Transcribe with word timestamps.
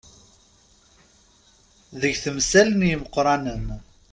Deg 2.01 2.13
temsal 2.23 2.67
n 2.73 2.87
yimeqqranen. 2.89 3.65